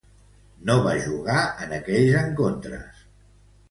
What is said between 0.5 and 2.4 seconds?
No va jugar en aquells